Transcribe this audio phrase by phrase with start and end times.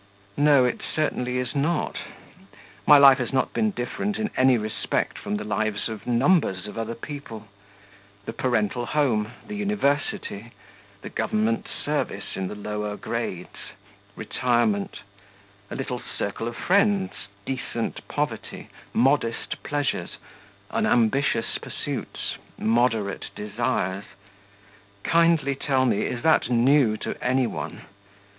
[0.35, 1.95] No, it certainly is not....
[2.87, 6.75] My life has not been different in any respect from the lives of numbers of
[6.75, 7.47] other people.
[8.25, 10.53] The parental home, the university,
[11.03, 13.75] the government service in the lower grades,
[14.15, 15.01] retirement,
[15.69, 17.11] a little circle of friends,
[17.45, 20.17] decent poverty, modest pleasures,
[20.71, 24.05] unambitious pursuits, moderate desires
[25.03, 27.81] kindly tell me, is that new to any one?